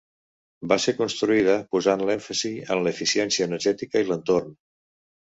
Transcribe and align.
Va 0.71 0.77
ser 0.85 0.93
construïda 1.01 1.59
posant 1.77 2.03
l'èmfasi 2.11 2.53
en 2.77 2.85
l'eficiència 2.89 3.49
energètica 3.53 4.07
i 4.07 4.13
l'entorn. 4.13 4.61